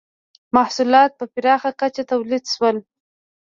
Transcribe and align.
•محصولات 0.55 1.11
په 1.19 1.25
پراخه 1.33 1.71
کچه 1.79 2.03
تولید 2.11 2.43
شول. 2.53 2.77